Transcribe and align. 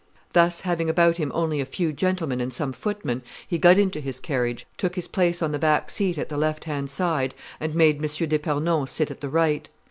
"Thus 0.33 0.61
having 0.61 0.89
about 0.89 1.17
him 1.17 1.31
only 1.35 1.61
a 1.61 1.65
few 1.67 1.93
gentlemen 1.93 2.41
and 2.41 2.51
some 2.51 2.73
footmen, 2.73 3.21
he 3.47 3.59
got 3.59 3.77
into 3.77 3.99
his 4.01 4.19
carriage, 4.19 4.65
took 4.75 4.95
his 4.95 5.07
place 5.07 5.43
on 5.43 5.51
the 5.51 5.59
back 5.59 5.91
seat 5.91 6.17
at 6.17 6.27
the 6.27 6.37
left 6.37 6.63
hand 6.63 6.89
side, 6.89 7.35
and 7.59 7.75
made 7.75 7.97
M. 8.03 8.27
d'Epernon 8.27 8.87
sit 8.87 9.11
at 9.11 9.21
the 9.21 9.29
right. 9.29 9.69